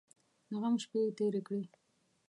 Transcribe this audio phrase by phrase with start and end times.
[0.49, 1.63] د غم شپې یې تېرې کړې.